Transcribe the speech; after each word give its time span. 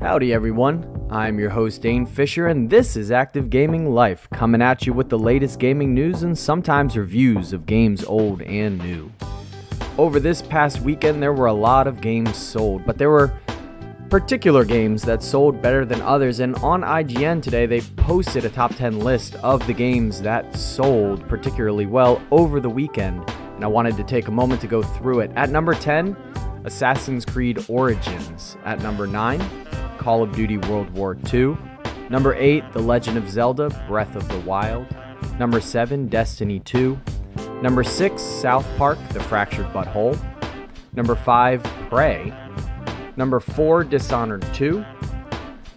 Howdy, 0.00 0.34
everyone. 0.34 1.08
I'm 1.10 1.38
your 1.38 1.48
host, 1.48 1.80
Dane 1.80 2.04
Fisher, 2.04 2.48
and 2.48 2.68
this 2.68 2.96
is 2.96 3.10
Active 3.10 3.48
Gaming 3.48 3.92
Life, 3.94 4.28
coming 4.30 4.60
at 4.60 4.86
you 4.86 4.92
with 4.92 5.08
the 5.08 5.18
latest 5.18 5.58
gaming 5.58 5.94
news 5.94 6.22
and 6.22 6.36
sometimes 6.36 6.98
reviews 6.98 7.54
of 7.54 7.64
games 7.64 8.04
old 8.04 8.42
and 8.42 8.78
new. 8.78 9.10
Over 9.96 10.20
this 10.20 10.42
past 10.42 10.82
weekend, 10.82 11.22
there 11.22 11.32
were 11.32 11.46
a 11.46 11.52
lot 11.52 11.86
of 11.86 12.02
games 12.02 12.36
sold, 12.36 12.84
but 12.84 12.98
there 12.98 13.10
were 13.10 13.32
particular 14.10 14.64
games 14.64 15.02
that 15.02 15.22
sold 15.22 15.62
better 15.62 15.86
than 15.86 16.02
others. 16.02 16.40
And 16.40 16.54
on 16.56 16.82
IGN 16.82 17.42
today, 17.42 17.64
they 17.64 17.80
posted 17.80 18.44
a 18.44 18.50
top 18.50 18.74
10 18.74 19.00
list 19.00 19.34
of 19.36 19.66
the 19.66 19.72
games 19.72 20.20
that 20.22 20.54
sold 20.54 21.26
particularly 21.26 21.86
well 21.86 22.22
over 22.30 22.60
the 22.60 22.70
weekend. 22.70 23.28
And 23.56 23.64
I 23.64 23.68
wanted 23.68 23.96
to 23.96 24.04
take 24.04 24.28
a 24.28 24.30
moment 24.32 24.60
to 24.60 24.66
go 24.66 24.82
through 24.82 25.20
it. 25.20 25.32
At 25.34 25.48
number 25.48 25.74
10, 25.74 26.14
Assassin's 26.64 27.24
Creed 27.24 27.64
Origins. 27.68 28.56
At 28.64 28.82
number 28.82 29.06
9, 29.06 29.40
Call 30.06 30.22
of 30.22 30.30
Duty 30.36 30.58
World 30.58 30.88
War 30.90 31.18
II. 31.34 31.56
Number 32.10 32.32
8, 32.36 32.62
The 32.72 32.78
Legend 32.78 33.18
of 33.18 33.28
Zelda 33.28 33.70
Breath 33.88 34.14
of 34.14 34.28
the 34.28 34.38
Wild. 34.38 34.86
Number 35.36 35.60
7, 35.60 36.06
Destiny 36.06 36.60
2. 36.60 36.96
Number 37.60 37.82
6, 37.82 38.22
South 38.22 38.64
Park 38.76 39.00
The 39.08 39.18
Fractured 39.18 39.66
But 39.72 39.88
Whole. 39.88 40.16
Number 40.92 41.16
5, 41.16 41.60
Prey. 41.90 42.32
Number 43.16 43.40
4, 43.40 43.82
Dishonored 43.82 44.46
2. 44.54 44.84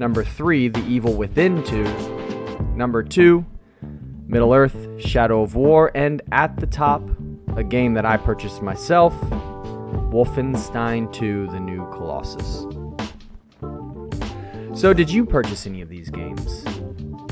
Number 0.00 0.24
3, 0.24 0.70
The 0.70 0.84
Evil 0.86 1.14
Within 1.14 1.62
2. 1.62 1.84
Number 2.74 3.04
2, 3.04 3.46
Middle 4.26 4.52
Earth 4.52 4.88
Shadow 4.98 5.42
of 5.42 5.54
War. 5.54 5.92
And 5.94 6.20
at 6.32 6.56
the 6.56 6.66
top, 6.66 7.08
a 7.56 7.62
game 7.62 7.94
that 7.94 8.04
I 8.04 8.16
purchased 8.16 8.60
myself 8.60 9.14
Wolfenstein 10.10 11.12
2 11.12 11.46
The 11.52 11.60
New 11.60 11.88
Colossus. 11.92 12.85
So, 14.76 14.92
did 14.92 15.08
you 15.08 15.24
purchase 15.24 15.66
any 15.66 15.80
of 15.80 15.88
these 15.88 16.10
games? 16.10 16.62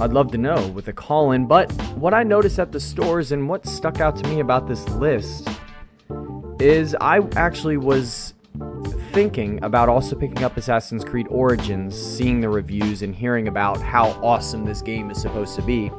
I'd 0.01 0.15
love 0.15 0.33
to 0.33 0.39
know 0.39 0.67
with 0.69 0.89
a 0.89 0.95
call 0.95 1.33
in, 1.33 1.45
but 1.47 1.71
what 1.97 2.15
I 2.15 2.23
noticed 2.23 2.59
at 2.59 2.73
the 2.73 2.81
stores 2.81 3.33
and 3.33 3.47
what 3.47 3.67
stuck 3.67 4.01
out 4.01 4.17
to 4.17 4.29
me 4.31 4.41
about 4.41 4.67
this 4.67 4.89
list 4.89 5.47
is 6.59 6.97
I 7.03 7.19
actually 7.37 7.77
was 7.77 8.33
thinking 9.13 9.63
about 9.63 9.91
also 9.91 10.17
picking 10.17 10.43
up 10.43 10.57
Assassin's 10.57 11.05
Creed 11.05 11.27
Origins, 11.29 11.95
seeing 11.95 12.41
the 12.41 12.49
reviews 12.49 13.03
and 13.03 13.15
hearing 13.15 13.47
about 13.47 13.79
how 13.79 14.13
awesome 14.23 14.65
this 14.65 14.81
game 14.81 15.11
is 15.11 15.21
supposed 15.21 15.55
to 15.57 15.63
be. 15.63 15.91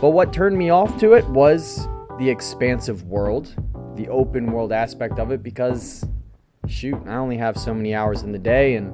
But 0.00 0.10
what 0.10 0.32
turned 0.32 0.58
me 0.58 0.70
off 0.70 0.98
to 0.98 1.12
it 1.12 1.24
was 1.28 1.86
the 2.18 2.28
expansive 2.28 3.04
world, 3.04 3.54
the 3.94 4.08
open 4.08 4.50
world 4.50 4.72
aspect 4.72 5.20
of 5.20 5.30
it, 5.30 5.40
because 5.40 6.04
shoot, 6.66 7.00
I 7.06 7.14
only 7.14 7.36
have 7.36 7.56
so 7.56 7.72
many 7.72 7.94
hours 7.94 8.24
in 8.24 8.32
the 8.32 8.40
day 8.40 8.74
and 8.74 8.92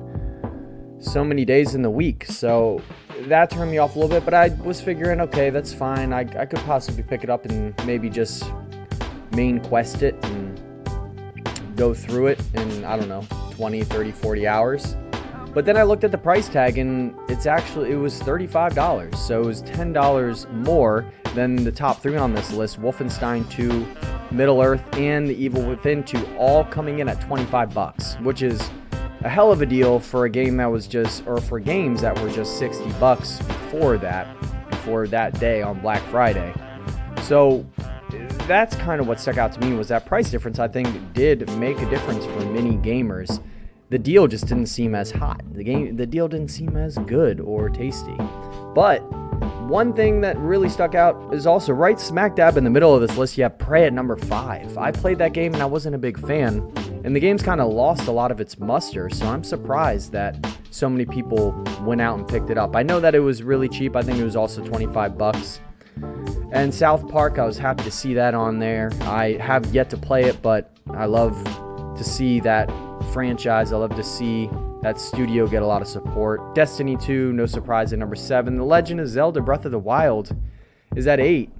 so 1.04 1.24
many 1.24 1.44
days 1.44 1.74
in 1.74 1.82
the 1.82 1.90
week. 1.90 2.24
So 2.26 2.80
that 3.22 3.50
turned 3.50 3.70
me 3.70 3.78
off 3.78 3.96
a 3.96 3.98
little 3.98 4.14
bit, 4.14 4.24
but 4.24 4.34
I 4.34 4.48
was 4.64 4.80
figuring, 4.80 5.20
okay, 5.20 5.50
that's 5.50 5.72
fine. 5.72 6.12
I, 6.12 6.20
I 6.20 6.46
could 6.46 6.60
possibly 6.60 7.02
pick 7.02 7.24
it 7.24 7.30
up 7.30 7.44
and 7.46 7.74
maybe 7.86 8.08
just 8.08 8.44
main 9.32 9.60
quest 9.60 10.02
it 10.02 10.16
and 10.24 10.60
go 11.76 11.92
through 11.92 12.28
it 12.28 12.40
in, 12.54 12.84
I 12.84 12.96
don't 12.96 13.08
know, 13.08 13.24
20, 13.52 13.84
30, 13.84 14.12
40 14.12 14.46
hours. 14.46 14.96
But 15.52 15.64
then 15.64 15.76
I 15.76 15.84
looked 15.84 16.02
at 16.02 16.10
the 16.10 16.18
price 16.18 16.48
tag 16.48 16.78
and 16.78 17.14
it's 17.28 17.46
actually, 17.46 17.92
it 17.92 17.96
was 17.96 18.20
$35. 18.20 19.14
So 19.14 19.42
it 19.42 19.46
was 19.46 19.62
$10 19.62 20.50
more 20.50 21.06
than 21.34 21.56
the 21.56 21.70
top 21.70 22.02
three 22.02 22.16
on 22.16 22.34
this 22.34 22.52
list 22.52 22.80
Wolfenstein 22.80 23.48
2, 23.50 23.86
Middle 24.34 24.60
Earth, 24.60 24.82
and 24.94 25.28
The 25.28 25.34
Evil 25.34 25.64
Within 25.64 26.02
2, 26.02 26.36
all 26.36 26.64
coming 26.64 26.98
in 26.98 27.08
at 27.08 27.20
25 27.20 27.72
bucks, 27.72 28.14
which 28.16 28.42
is 28.42 28.68
a 29.24 29.28
hell 29.28 29.50
of 29.50 29.62
a 29.62 29.66
deal 29.66 29.98
for 29.98 30.26
a 30.26 30.30
game 30.30 30.58
that 30.58 30.70
was 30.70 30.86
just, 30.86 31.26
or 31.26 31.40
for 31.40 31.58
games 31.58 32.02
that 32.02 32.18
were 32.20 32.30
just 32.30 32.58
60 32.58 32.92
bucks 33.00 33.38
before 33.38 33.96
that, 33.98 34.28
before 34.70 35.06
that 35.08 35.40
day 35.40 35.62
on 35.62 35.80
Black 35.80 36.02
Friday. 36.10 36.54
So 37.22 37.66
that's 38.46 38.76
kind 38.76 39.00
of 39.00 39.08
what 39.08 39.18
stuck 39.18 39.38
out 39.38 39.50
to 39.52 39.60
me 39.60 39.74
was 39.74 39.88
that 39.88 40.04
price 40.04 40.30
difference. 40.30 40.58
I 40.58 40.68
think 40.68 41.14
did 41.14 41.48
make 41.56 41.80
a 41.80 41.88
difference 41.88 42.26
for 42.26 42.44
many 42.50 42.76
gamers. 42.76 43.42
The 43.88 43.98
deal 43.98 44.26
just 44.26 44.46
didn't 44.46 44.66
seem 44.66 44.94
as 44.94 45.10
hot. 45.10 45.40
The 45.54 45.64
game, 45.64 45.96
the 45.96 46.06
deal 46.06 46.28
didn't 46.28 46.48
seem 46.48 46.76
as 46.76 46.98
good 46.98 47.40
or 47.40 47.70
tasty. 47.70 48.16
But 48.74 48.98
one 49.68 49.94
thing 49.94 50.20
that 50.20 50.36
really 50.36 50.68
stuck 50.68 50.94
out 50.94 51.32
is 51.32 51.46
also 51.46 51.72
right 51.72 51.98
smack 51.98 52.36
dab 52.36 52.58
in 52.58 52.64
the 52.64 52.70
middle 52.70 52.94
of 52.94 53.00
this 53.00 53.16
list. 53.16 53.38
You 53.38 53.44
have 53.44 53.56
Prey 53.58 53.86
at 53.86 53.94
number 53.94 54.16
five. 54.16 54.76
I 54.76 54.90
played 54.90 55.16
that 55.18 55.32
game 55.32 55.54
and 55.54 55.62
I 55.62 55.66
wasn't 55.66 55.94
a 55.94 55.98
big 55.98 56.18
fan, 56.18 56.60
and 57.04 57.14
the 57.14 57.20
game's 57.20 57.42
kind 57.42 57.60
of 57.60 57.70
lost 57.70 58.08
a 58.08 58.10
lot 58.10 58.30
of 58.30 58.40
its 58.40 58.58
muster. 58.58 59.10
So 59.10 59.26
I'm 59.26 59.44
surprised 59.44 60.10
that 60.12 60.36
so 60.70 60.88
many 60.88 61.04
people 61.04 61.52
went 61.82 62.00
out 62.00 62.18
and 62.18 62.26
picked 62.26 62.48
it 62.48 62.56
up. 62.56 62.74
I 62.74 62.82
know 62.82 62.98
that 62.98 63.14
it 63.14 63.20
was 63.20 63.42
really 63.42 63.68
cheap. 63.68 63.94
I 63.94 64.02
think 64.02 64.18
it 64.18 64.24
was 64.24 64.36
also 64.36 64.64
25 64.64 65.18
bucks. 65.18 65.60
And 66.50 66.72
South 66.72 67.06
Park, 67.08 67.38
I 67.38 67.44
was 67.44 67.58
happy 67.58 67.84
to 67.84 67.90
see 67.90 68.14
that 68.14 68.34
on 68.34 68.58
there. 68.58 68.90
I 69.02 69.32
have 69.40 69.66
yet 69.74 69.90
to 69.90 69.98
play 69.98 70.24
it, 70.24 70.40
but 70.40 70.76
I 70.92 71.04
love 71.04 71.34
to 71.96 72.02
see 72.02 72.40
that 72.40 72.72
franchise. 73.12 73.72
I 73.72 73.76
love 73.76 73.94
to 73.96 74.02
see 74.02 74.48
that 74.82 74.98
studio 74.98 75.46
get 75.46 75.62
a 75.62 75.66
lot 75.66 75.82
of 75.82 75.88
support. 75.88 76.54
Destiny 76.54 76.96
2, 76.96 77.32
no 77.32 77.44
surprise 77.44 77.92
at 77.92 77.98
number 77.98 78.16
7. 78.16 78.56
The 78.56 78.64
Legend 78.64 79.00
of 79.00 79.08
Zelda 79.08 79.42
Breath 79.42 79.64
of 79.66 79.72
the 79.72 79.78
Wild 79.78 80.34
is 80.96 81.06
at 81.06 81.20
8. 81.20 81.50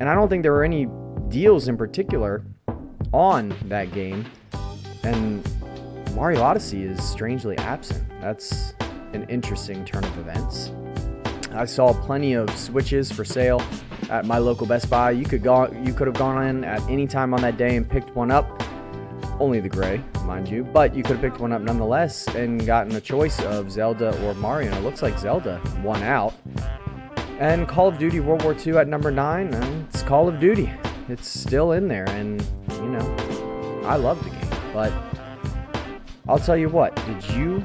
And 0.00 0.08
I 0.08 0.14
don't 0.14 0.28
think 0.28 0.42
there 0.42 0.52
were 0.52 0.64
any 0.64 0.88
deals 1.28 1.68
in 1.68 1.76
particular 1.76 2.44
on 3.12 3.56
that 3.68 3.92
game. 3.92 4.26
And 5.04 5.46
Mario 6.14 6.42
Odyssey 6.42 6.84
is 6.84 7.02
strangely 7.02 7.58
absent. 7.58 8.02
That's 8.20 8.74
an 9.12 9.24
interesting 9.28 9.84
turn 9.84 10.04
of 10.04 10.18
events. 10.18 10.70
I 11.52 11.66
saw 11.66 11.92
plenty 11.92 12.34
of 12.34 12.50
Switches 12.56 13.12
for 13.12 13.24
sale 13.24 13.62
at 14.10 14.24
my 14.24 14.38
local 14.38 14.66
Best 14.66 14.90
Buy. 14.90 15.12
You 15.12 15.24
could 15.24 15.42
go, 15.42 15.70
you 15.84 15.92
could 15.92 16.06
have 16.06 16.16
gone 16.16 16.44
in 16.46 16.64
at 16.64 16.82
any 16.88 17.06
time 17.06 17.32
on 17.32 17.40
that 17.42 17.56
day 17.56 17.76
and 17.76 17.88
picked 17.88 18.10
one 18.16 18.30
up. 18.30 18.62
Only 19.38 19.60
the 19.60 19.68
gray, 19.68 20.02
mind 20.24 20.48
you, 20.48 20.64
but 20.64 20.94
you 20.94 21.02
could 21.02 21.16
have 21.16 21.20
picked 21.20 21.40
one 21.40 21.52
up 21.52 21.62
nonetheless 21.62 22.26
and 22.28 22.64
gotten 22.64 22.94
a 22.94 23.00
choice 23.00 23.40
of 23.42 23.70
Zelda 23.70 24.16
or 24.24 24.34
Mario. 24.34 24.72
It 24.76 24.82
looks 24.82 25.02
like 25.02 25.18
Zelda 25.18 25.60
won 25.82 26.02
out. 26.02 26.34
And 27.38 27.66
Call 27.66 27.88
of 27.88 27.98
Duty 27.98 28.20
World 28.20 28.42
War 28.44 28.54
II 28.54 28.76
at 28.76 28.86
number 28.86 29.10
nine. 29.10 29.52
It's 29.88 30.02
Call 30.02 30.28
of 30.28 30.38
Duty. 30.38 30.72
It's 31.08 31.28
still 31.28 31.72
in 31.72 31.88
there, 31.88 32.08
and 32.10 32.40
you 32.74 32.88
know, 32.88 33.82
I 33.84 33.96
love 33.96 34.22
the 34.22 34.30
game. 34.30 34.53
But 34.74 34.92
I'll 36.28 36.40
tell 36.40 36.56
you 36.56 36.68
what. 36.68 36.96
Did 37.06 37.24
you 37.30 37.64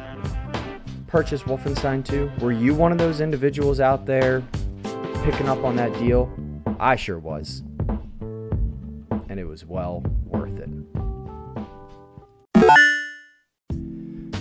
purchase 1.08 1.42
Wolfenstein 1.42 2.06
2? 2.06 2.31
Were 2.40 2.52
you 2.52 2.75
one 2.75 2.92
of 2.92 3.00
those 3.00 3.20
individuals 3.20 3.80
out 3.80 4.06
there 4.06 4.44
picking 5.24 5.50
up 5.50 5.64
on 5.64 5.75
that 5.78 5.92
deal? 5.94 6.31
I 6.80 6.96
sure 6.96 7.18
was. 7.18 7.64
And 9.28 9.40
it 9.40 9.46
was 9.46 9.66
well 9.66 10.03
worth 10.25 10.59
it. 10.59 10.70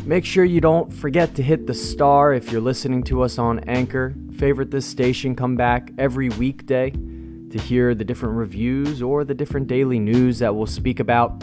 Make 0.05 0.27
sure 0.27 0.45
you 0.45 0.61
don't 0.61 0.93
forget 0.93 1.35
to 1.37 1.43
hit 1.43 1.67
the 1.67 1.75
star 1.75 2.35
if 2.35 2.53
you're 2.53 2.61
listening 2.61 3.03
to 3.05 3.23
us 3.23 3.39
on 3.39 3.61
Anchor. 3.61 4.15
Favorite 4.37 4.71
this 4.71 4.85
station, 4.85 5.35
come 5.35 5.56
back 5.56 5.91
every 5.97 6.29
weekday 6.29 6.91
to 6.91 7.59
hear 7.59 7.95
the 7.95 8.05
different 8.05 8.35
reviews 8.35 9.00
or 9.00 9.25
the 9.25 9.35
different 9.35 9.69
daily 9.69 9.99
news 9.99 10.39
that 10.41 10.55
we'll 10.55 10.67
speak 10.67 11.00
about. 11.00 11.43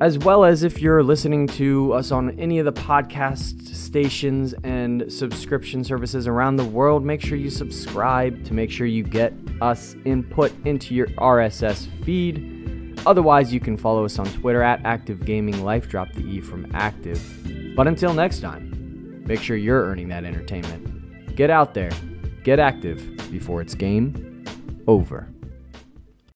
As 0.00 0.16
well 0.16 0.46
as 0.46 0.62
if 0.62 0.80
you're 0.80 1.02
listening 1.02 1.46
to 1.48 1.92
us 1.92 2.10
on 2.10 2.30
any 2.40 2.58
of 2.58 2.64
the 2.64 2.72
podcast 2.72 3.66
stations 3.74 4.54
and 4.64 5.12
subscription 5.12 5.84
services 5.84 6.26
around 6.26 6.56
the 6.56 6.64
world, 6.64 7.04
make 7.04 7.20
sure 7.20 7.36
you 7.36 7.50
subscribe 7.50 8.42
to 8.46 8.54
make 8.54 8.70
sure 8.70 8.86
you 8.86 9.02
get 9.02 9.34
us 9.60 9.96
input 10.06 10.54
into 10.64 10.94
your 10.94 11.08
RSS 11.08 11.86
feed. 12.02 12.98
Otherwise, 13.04 13.52
you 13.52 13.60
can 13.60 13.76
follow 13.76 14.06
us 14.06 14.18
on 14.18 14.24
Twitter 14.32 14.62
at 14.62 14.80
Active 14.86 15.26
Gaming 15.26 15.62
Life. 15.62 15.86
Drop 15.90 16.10
the 16.14 16.22
E 16.22 16.40
from 16.40 16.66
active. 16.72 17.22
But 17.76 17.86
until 17.86 18.14
next 18.14 18.40
time, 18.40 19.22
make 19.26 19.42
sure 19.42 19.58
you're 19.58 19.84
earning 19.84 20.08
that 20.08 20.24
entertainment. 20.24 21.36
Get 21.36 21.50
out 21.50 21.74
there, 21.74 21.90
get 22.42 22.58
active 22.58 23.30
before 23.30 23.60
it's 23.60 23.74
game 23.74 24.46
over. 24.86 25.28